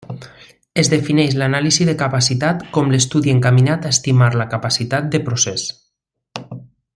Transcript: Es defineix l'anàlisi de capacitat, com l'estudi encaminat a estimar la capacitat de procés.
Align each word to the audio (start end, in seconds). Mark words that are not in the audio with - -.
Es 0.83 0.87
defineix 0.93 1.35
l'anàlisi 1.41 1.85
de 1.89 1.95
capacitat, 1.99 2.63
com 2.77 2.89
l'estudi 2.95 3.35
encaminat 3.37 3.85
a 3.85 3.93
estimar 3.97 4.31
la 4.43 4.49
capacitat 4.55 5.13
de 5.17 5.23
procés. 5.29 5.69